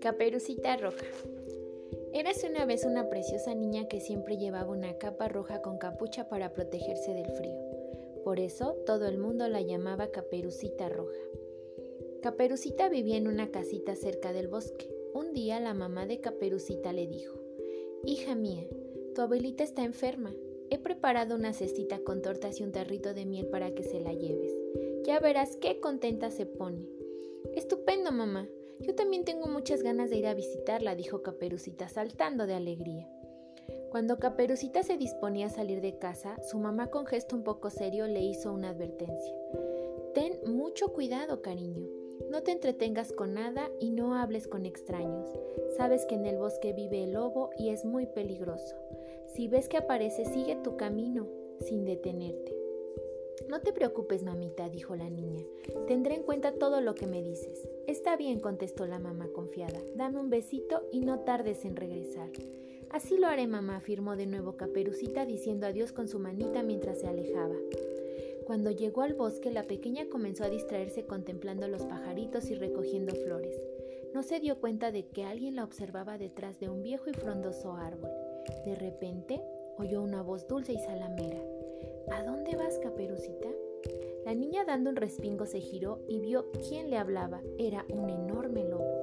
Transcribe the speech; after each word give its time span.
Caperucita 0.00 0.76
Roja. 0.78 1.06
Érase 2.12 2.48
una 2.48 2.64
vez 2.64 2.84
una 2.84 3.08
preciosa 3.08 3.54
niña 3.54 3.86
que 3.86 4.00
siempre 4.00 4.36
llevaba 4.38 4.72
una 4.72 4.98
capa 4.98 5.28
roja 5.28 5.62
con 5.62 5.78
capucha 5.78 6.28
para 6.28 6.52
protegerse 6.52 7.14
del 7.14 7.30
frío. 7.30 7.60
Por 8.24 8.40
eso 8.40 8.74
todo 8.84 9.06
el 9.06 9.18
mundo 9.18 9.46
la 9.46 9.60
llamaba 9.60 10.10
Caperucita 10.10 10.88
Roja. 10.88 11.12
Caperucita 12.22 12.88
vivía 12.88 13.18
en 13.18 13.28
una 13.28 13.52
casita 13.52 13.94
cerca 13.94 14.32
del 14.32 14.48
bosque. 14.48 14.90
Un 15.14 15.32
día 15.32 15.60
la 15.60 15.74
mamá 15.74 16.06
de 16.06 16.18
Caperucita 16.20 16.92
le 16.92 17.06
dijo, 17.06 17.38
Hija 18.04 18.34
mía, 18.34 18.66
tu 19.14 19.22
abuelita 19.22 19.62
está 19.62 19.84
enferma. 19.84 20.34
He 20.70 20.78
preparado 20.78 21.34
una 21.34 21.52
cestita 21.52 21.98
con 22.00 22.22
tortas 22.22 22.60
y 22.60 22.62
un 22.62 22.72
tarrito 22.72 23.14
de 23.14 23.26
miel 23.26 23.46
para 23.46 23.74
que 23.74 23.82
se 23.82 24.00
la 24.00 24.12
lleves. 24.12 24.52
Ya 25.04 25.20
verás 25.20 25.56
qué 25.56 25.80
contenta 25.80 26.30
se 26.30 26.46
pone. 26.46 26.86
Estupendo, 27.54 28.12
mamá, 28.12 28.48
yo 28.80 28.94
también 28.94 29.24
tengo 29.24 29.46
muchas 29.46 29.82
ganas 29.82 30.10
de 30.10 30.16
ir 30.16 30.26
a 30.26 30.34
visitarla, 30.34 30.94
dijo 30.94 31.22
Caperucita 31.22 31.88
saltando 31.88 32.46
de 32.46 32.54
alegría. 32.54 33.08
Cuando 33.90 34.18
Caperucita 34.18 34.82
se 34.82 34.96
disponía 34.96 35.46
a 35.46 35.50
salir 35.50 35.80
de 35.80 35.98
casa, 35.98 36.36
su 36.42 36.58
mamá 36.58 36.88
con 36.88 37.06
gesto 37.06 37.34
un 37.34 37.42
poco 37.42 37.70
serio 37.70 38.06
le 38.06 38.20
hizo 38.20 38.52
una 38.52 38.70
advertencia. 38.70 39.34
Ten 40.14 40.38
mucho 40.46 40.92
cuidado, 40.92 41.42
cariño. 41.42 41.86
No 42.30 42.42
te 42.42 42.52
entretengas 42.52 43.12
con 43.12 43.34
nada 43.34 43.70
y 43.80 43.90
no 43.90 44.14
hables 44.14 44.48
con 44.48 44.66
extraños. 44.66 45.28
Sabes 45.76 46.04
que 46.06 46.14
en 46.14 46.26
el 46.26 46.36
bosque 46.36 46.72
vive 46.72 47.04
el 47.04 47.12
lobo 47.12 47.50
y 47.58 47.70
es 47.70 47.84
muy 47.84 48.06
peligroso. 48.06 48.76
Si 49.34 49.48
ves 49.48 49.68
que 49.68 49.78
aparece, 49.78 50.24
sigue 50.26 50.56
tu 50.56 50.76
camino 50.76 51.26
sin 51.60 51.84
detenerte. 51.84 52.54
No 53.48 53.60
te 53.60 53.72
preocupes, 53.72 54.22
mamita, 54.22 54.68
dijo 54.68 54.94
la 54.94 55.08
niña. 55.08 55.42
Tendré 55.86 56.16
en 56.16 56.22
cuenta 56.22 56.52
todo 56.52 56.80
lo 56.80 56.94
que 56.94 57.06
me 57.06 57.22
dices. 57.22 57.66
Está 57.86 58.16
bien, 58.16 58.40
contestó 58.40 58.86
la 58.86 58.98
mamá 58.98 59.28
confiada. 59.32 59.80
Dame 59.94 60.20
un 60.20 60.28
besito 60.28 60.82
y 60.92 61.00
no 61.00 61.20
tardes 61.20 61.64
en 61.64 61.76
regresar. 61.76 62.28
Así 62.90 63.16
lo 63.16 63.26
haré, 63.26 63.46
mamá, 63.46 63.76
afirmó 63.76 64.16
de 64.16 64.26
nuevo 64.26 64.56
Caperucita 64.56 65.24
diciendo 65.24 65.66
adiós 65.66 65.92
con 65.92 66.08
su 66.08 66.18
manita 66.18 66.62
mientras 66.62 67.00
se 67.00 67.06
alejaba. 67.06 67.54
Cuando 68.48 68.70
llegó 68.70 69.02
al 69.02 69.12
bosque, 69.12 69.50
la 69.50 69.64
pequeña 69.64 70.08
comenzó 70.08 70.42
a 70.42 70.48
distraerse 70.48 71.04
contemplando 71.04 71.68
los 71.68 71.84
pajaritos 71.84 72.48
y 72.48 72.54
recogiendo 72.54 73.14
flores. 73.14 73.60
No 74.14 74.22
se 74.22 74.40
dio 74.40 74.58
cuenta 74.58 74.90
de 74.90 75.04
que 75.06 75.24
alguien 75.24 75.54
la 75.54 75.64
observaba 75.64 76.16
detrás 76.16 76.58
de 76.58 76.70
un 76.70 76.82
viejo 76.82 77.10
y 77.10 77.12
frondoso 77.12 77.74
árbol. 77.74 78.10
De 78.64 78.74
repente, 78.74 79.42
oyó 79.76 80.00
una 80.00 80.22
voz 80.22 80.48
dulce 80.48 80.72
y 80.72 80.78
salamera. 80.78 81.38
¿A 82.10 82.22
dónde 82.22 82.56
vas, 82.56 82.78
caperucita? 82.78 83.50
La 84.24 84.34
niña 84.34 84.64
dando 84.64 84.88
un 84.88 84.96
respingo 84.96 85.44
se 85.44 85.60
giró 85.60 86.00
y 86.08 86.20
vio 86.20 86.50
quién 86.70 86.88
le 86.88 86.96
hablaba. 86.96 87.42
Era 87.58 87.84
un 87.90 88.08
enorme 88.08 88.64
lobo. 88.64 88.96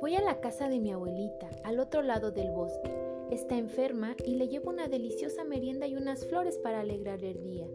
Voy 0.00 0.14
a 0.14 0.22
la 0.22 0.40
casa 0.40 0.70
de 0.70 0.80
mi 0.80 0.92
abuelita, 0.92 1.50
al 1.62 1.78
otro 1.78 2.00
lado 2.00 2.30
del 2.30 2.52
bosque. 2.52 2.90
Está 3.30 3.58
enferma 3.58 4.16
y 4.24 4.36
le 4.36 4.48
llevo 4.48 4.70
una 4.70 4.88
deliciosa 4.88 5.44
merienda 5.44 5.86
y 5.86 5.94
unas 5.94 6.24
flores 6.24 6.56
para 6.56 6.80
alegrar 6.80 7.22
el 7.22 7.42
día. 7.42 7.66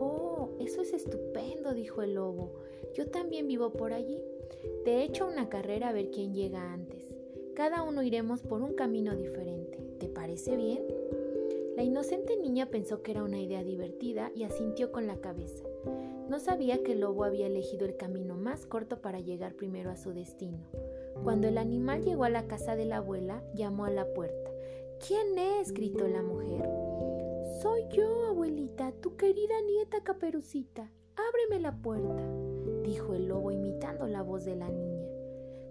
Oh, 0.00 0.50
eso 0.60 0.82
es 0.82 0.92
estupendo, 0.92 1.74
dijo 1.74 2.02
el 2.02 2.14
lobo. 2.14 2.54
Yo 2.94 3.08
también 3.08 3.46
vivo 3.46 3.72
por 3.72 3.92
allí. 3.92 4.22
Te 4.84 5.02
hecho 5.02 5.26
una 5.26 5.48
carrera 5.48 5.88
a 5.88 5.92
ver 5.92 6.10
quién 6.10 6.34
llega 6.34 6.72
antes. 6.72 7.04
Cada 7.54 7.82
uno 7.82 8.02
iremos 8.02 8.42
por 8.42 8.62
un 8.62 8.74
camino 8.74 9.16
diferente. 9.16 9.78
¿Te 9.98 10.08
parece 10.08 10.56
bien? 10.56 10.82
La 11.76 11.82
inocente 11.82 12.36
niña 12.36 12.66
pensó 12.66 13.02
que 13.02 13.10
era 13.10 13.22
una 13.22 13.40
idea 13.40 13.62
divertida 13.62 14.32
y 14.34 14.44
asintió 14.44 14.92
con 14.92 15.06
la 15.06 15.16
cabeza. 15.20 15.64
No 16.28 16.38
sabía 16.38 16.82
que 16.82 16.92
el 16.92 17.00
lobo 17.00 17.24
había 17.24 17.46
elegido 17.46 17.86
el 17.86 17.96
camino 17.96 18.34
más 18.36 18.66
corto 18.66 19.00
para 19.00 19.20
llegar 19.20 19.54
primero 19.54 19.90
a 19.90 19.96
su 19.96 20.12
destino. 20.12 20.66
Cuando 21.22 21.48
el 21.48 21.58
animal 21.58 22.02
llegó 22.02 22.24
a 22.24 22.30
la 22.30 22.46
casa 22.46 22.76
de 22.76 22.86
la 22.86 22.98
abuela, 22.98 23.42
llamó 23.54 23.84
a 23.84 23.90
la 23.90 24.12
puerta. 24.12 24.50
¿Quién 25.06 25.38
es? 25.38 25.72
gritó 25.72 26.08
la 26.08 26.22
mujer. 26.22 26.85
Soy 27.66 27.88
yo, 27.90 28.26
abuelita, 28.26 28.92
tu 28.92 29.16
querida 29.16 29.60
nieta 29.66 30.00
caperucita. 30.04 30.88
Ábreme 31.16 31.60
la 31.60 31.72
puerta, 31.74 32.22
dijo 32.84 33.12
el 33.12 33.26
lobo 33.26 33.50
imitando 33.50 34.06
la 34.06 34.22
voz 34.22 34.44
de 34.44 34.54
la 34.54 34.68
niña. 34.68 35.04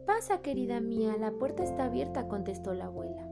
Pasa, 0.05 0.41
querida 0.41 0.81
mía, 0.81 1.16
la 1.17 1.31
puerta 1.31 1.63
está 1.63 1.85
abierta, 1.85 2.28
contestó 2.28 2.73
la 2.73 2.88
abuela. 2.88 3.25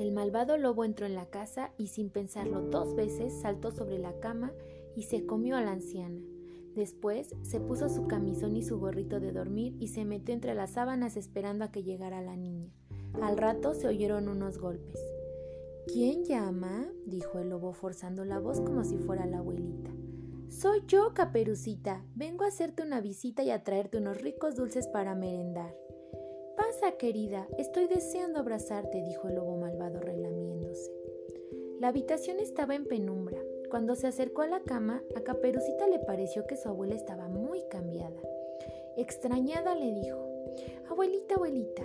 El 0.00 0.10
malvado 0.10 0.58
lobo 0.58 0.84
entró 0.84 1.06
en 1.06 1.14
la 1.14 1.26
casa 1.26 1.70
y 1.78 1.86
sin 1.86 2.10
pensarlo 2.10 2.60
dos 2.60 2.96
veces 2.96 3.32
saltó 3.40 3.70
sobre 3.70 4.00
la 4.00 4.18
cama 4.18 4.52
y 4.96 5.04
se 5.04 5.24
comió 5.24 5.56
a 5.56 5.60
la 5.60 5.70
anciana. 5.70 6.20
Después 6.74 7.36
se 7.42 7.60
puso 7.60 7.88
su 7.88 8.08
camisón 8.08 8.56
y 8.56 8.64
su 8.64 8.80
gorrito 8.80 9.20
de 9.20 9.30
dormir 9.30 9.76
y 9.78 9.88
se 9.88 10.04
metió 10.04 10.34
entre 10.34 10.54
las 10.54 10.72
sábanas 10.72 11.16
esperando 11.16 11.64
a 11.64 11.70
que 11.70 11.84
llegara 11.84 12.20
la 12.20 12.34
niña. 12.36 12.74
Al 13.22 13.36
rato 13.36 13.74
se 13.74 13.86
oyeron 13.86 14.26
unos 14.26 14.58
golpes. 14.58 14.98
¿Quién 15.92 16.24
llama? 16.24 16.86
dijo 17.06 17.38
el 17.38 17.50
lobo 17.50 17.72
forzando 17.72 18.24
la 18.24 18.38
voz 18.38 18.60
como 18.60 18.84
si 18.84 18.98
fuera 18.98 19.26
la 19.26 19.38
abuelita. 19.38 19.90
Soy 20.48 20.82
yo, 20.86 21.12
caperucita. 21.14 22.04
Vengo 22.14 22.44
a 22.44 22.48
hacerte 22.48 22.82
una 22.82 23.00
visita 23.00 23.42
y 23.42 23.50
a 23.50 23.64
traerte 23.64 23.98
unos 23.98 24.20
ricos 24.20 24.54
dulces 24.54 24.86
para 24.86 25.14
merendar 25.14 25.74
pasa, 26.58 26.98
querida? 26.98 27.48
Estoy 27.56 27.86
deseando 27.86 28.40
abrazarte, 28.40 29.00
dijo 29.02 29.28
el 29.28 29.36
lobo 29.36 29.56
malvado 29.56 30.00
relamiéndose. 30.00 30.92
La 31.80 31.88
habitación 31.88 32.40
estaba 32.40 32.74
en 32.74 32.84
penumbra. 32.84 33.38
Cuando 33.70 33.94
se 33.94 34.06
acercó 34.06 34.42
a 34.42 34.48
la 34.48 34.60
cama, 34.60 35.02
a 35.14 35.22
Caperucita 35.22 35.86
le 35.86 35.98
pareció 35.98 36.46
que 36.46 36.56
su 36.56 36.68
abuela 36.68 36.94
estaba 36.94 37.28
muy 37.28 37.62
cambiada. 37.70 38.20
Extrañada 38.96 39.74
le 39.76 39.92
dijo, 39.92 40.18
Abuelita, 40.90 41.36
abuelita, 41.36 41.84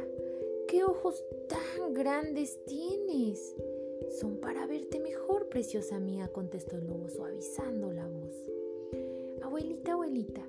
¿qué 0.68 0.84
ojos 0.84 1.24
tan 1.48 1.94
grandes 1.94 2.60
tienes? 2.66 3.56
Son 4.10 4.38
para 4.38 4.68
verte 4.68 5.00
mejor, 5.00 5.50
preciosa 5.50 6.00
mía, 6.00 6.30
contestó 6.30 6.78
el 6.78 6.88
lobo 6.88 7.10
suavizando 7.10 7.92
la 7.92 8.08
voz. 8.08 8.36
Abuelita, 9.42 9.94
abuelita, 9.94 10.42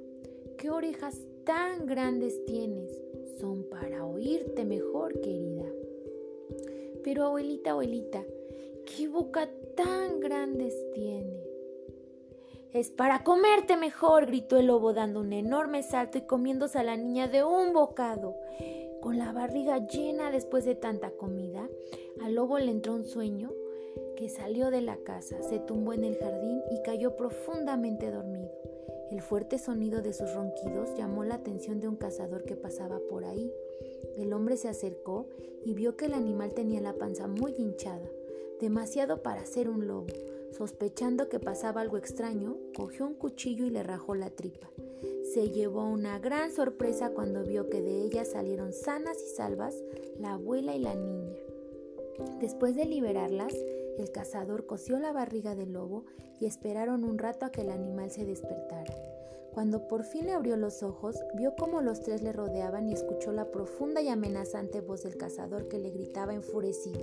¿qué 0.58 0.70
orejas 0.70 1.18
tan 1.44 1.86
grandes 1.86 2.44
tienes? 2.44 3.04
son 3.38 3.64
para 3.64 4.06
oírte 4.06 4.64
mejor, 4.64 5.20
querida. 5.20 5.66
Pero 7.02 7.24
abuelita, 7.24 7.72
abuelita, 7.72 8.24
¿qué 8.86 9.08
boca 9.08 9.48
tan 9.76 10.20
grandes 10.20 10.74
tiene? 10.92 11.42
Es 12.72 12.90
para 12.90 13.22
comerte 13.22 13.76
mejor, 13.76 14.26
gritó 14.26 14.58
el 14.58 14.66
lobo 14.66 14.92
dando 14.94 15.20
un 15.20 15.32
enorme 15.32 15.82
salto 15.82 16.18
y 16.18 16.22
comiéndose 16.22 16.78
a 16.78 16.82
la 16.82 16.96
niña 16.96 17.28
de 17.28 17.44
un 17.44 17.72
bocado. 17.72 18.34
Con 19.04 19.18
la 19.18 19.32
barriga 19.32 19.86
llena 19.86 20.30
después 20.30 20.64
de 20.64 20.74
tanta 20.74 21.10
comida, 21.10 21.68
al 22.22 22.34
lobo 22.34 22.58
le 22.58 22.70
entró 22.70 22.94
un 22.94 23.04
sueño 23.04 23.52
que 24.16 24.30
salió 24.30 24.70
de 24.70 24.80
la 24.80 24.96
casa, 24.96 25.42
se 25.42 25.58
tumbó 25.58 25.92
en 25.92 26.04
el 26.04 26.16
jardín 26.16 26.62
y 26.70 26.80
cayó 26.80 27.14
profundamente 27.14 28.10
dormido. 28.10 28.50
El 29.10 29.20
fuerte 29.20 29.58
sonido 29.58 30.00
de 30.00 30.14
sus 30.14 30.32
ronquidos 30.32 30.96
llamó 30.96 31.22
la 31.22 31.34
atención 31.34 31.80
de 31.80 31.88
un 31.88 31.96
cazador 31.96 32.44
que 32.44 32.56
pasaba 32.56 32.98
por 33.10 33.26
ahí. 33.26 33.52
El 34.16 34.32
hombre 34.32 34.56
se 34.56 34.68
acercó 34.68 35.26
y 35.66 35.74
vio 35.74 35.98
que 35.98 36.06
el 36.06 36.14
animal 36.14 36.54
tenía 36.54 36.80
la 36.80 36.94
panza 36.94 37.26
muy 37.26 37.54
hinchada, 37.58 38.08
demasiado 38.58 39.22
para 39.22 39.44
ser 39.44 39.68
un 39.68 39.86
lobo. 39.86 40.06
Sospechando 40.56 41.28
que 41.28 41.40
pasaba 41.40 41.80
algo 41.80 41.96
extraño, 41.96 42.56
cogió 42.76 43.06
un 43.06 43.14
cuchillo 43.14 43.66
y 43.66 43.70
le 43.70 43.82
rajó 43.82 44.14
la 44.14 44.30
tripa. 44.30 44.70
Se 45.32 45.50
llevó 45.50 45.88
una 45.88 46.20
gran 46.20 46.52
sorpresa 46.52 47.10
cuando 47.10 47.42
vio 47.42 47.68
que 47.68 47.82
de 47.82 48.02
ella 48.02 48.24
salieron 48.24 48.72
sanas 48.72 49.16
y 49.20 49.34
salvas 49.34 49.74
la 50.20 50.34
abuela 50.34 50.76
y 50.76 50.78
la 50.78 50.94
niña. 50.94 51.34
Después 52.40 52.76
de 52.76 52.84
liberarlas, 52.84 53.52
el 53.98 54.12
cazador 54.12 54.66
cosió 54.66 55.00
la 55.00 55.12
barriga 55.12 55.56
del 55.56 55.72
lobo 55.72 56.04
y 56.40 56.46
esperaron 56.46 57.02
un 57.02 57.18
rato 57.18 57.46
a 57.46 57.50
que 57.50 57.62
el 57.62 57.70
animal 57.70 58.12
se 58.12 58.24
despertara. 58.24 58.94
Cuando 59.54 59.86
por 59.86 60.02
fin 60.02 60.26
le 60.26 60.32
abrió 60.32 60.56
los 60.56 60.82
ojos, 60.82 61.16
vio 61.34 61.54
cómo 61.54 61.80
los 61.80 62.00
tres 62.00 62.22
le 62.22 62.32
rodeaban 62.32 62.88
y 62.88 62.92
escuchó 62.92 63.30
la 63.30 63.52
profunda 63.52 64.02
y 64.02 64.08
amenazante 64.08 64.80
voz 64.80 65.04
del 65.04 65.16
cazador 65.16 65.68
que 65.68 65.78
le 65.78 65.90
gritaba 65.90 66.34
enfurecido. 66.34 67.00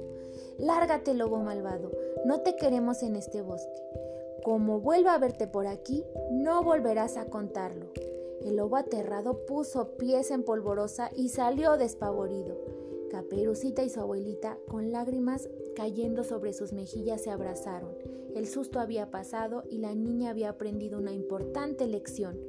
Lárgate, 0.58 1.14
lobo 1.14 1.38
malvado, 1.38 1.92
no 2.26 2.42
te 2.42 2.58
queremos 2.58 3.04
en 3.04 3.16
este 3.16 3.42
bosque. 3.42 3.82
Como 4.44 4.82
vuelva 4.82 5.14
a 5.14 5.18
verte 5.18 5.48
por 5.48 5.66
aquí, 5.66 6.04
no 6.30 6.62
volverás 6.62 7.16
a 7.16 7.28
contarlo. 7.28 7.88
El 8.42 8.58
lobo 8.58 8.76
aterrado 8.76 9.46
puso 9.46 9.96
pies 9.96 10.30
en 10.30 10.44
polvorosa 10.44 11.10
y 11.16 11.30
salió 11.30 11.78
despavorido. 11.78 12.58
Caperucita 13.12 13.84
y 13.84 13.90
su 13.90 14.02
abuelita, 14.02 14.58
con 14.68 14.92
lágrimas 14.92 15.48
cayendo 15.76 16.24
sobre 16.24 16.54
sus 16.54 16.74
mejillas, 16.74 17.24
se 17.24 17.32
abrazaron. 17.32 17.96
El 18.36 18.48
susto 18.48 18.80
había 18.80 19.12
pasado 19.12 19.64
y 19.70 19.80
la 19.80 19.94
niña 19.94 20.30
había 20.30 20.50
aprendido 20.50 21.00
una 21.00 21.14
importante 21.14 21.88
lección. 21.88 22.40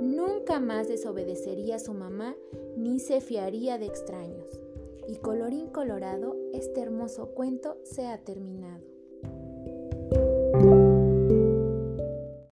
Nunca 0.00 0.60
más 0.60 0.88
desobedecería 0.88 1.76
a 1.76 1.80
su 1.80 1.94
mamá 1.94 2.36
ni 2.76 3.00
se 3.00 3.20
fiaría 3.20 3.78
de 3.78 3.86
extraños. 3.86 4.60
Y 5.08 5.16
colorín 5.16 5.68
colorado, 5.68 6.36
este 6.52 6.80
hermoso 6.80 7.30
cuento 7.34 7.78
se 7.84 8.06
ha 8.06 8.18
terminado. 8.18 8.99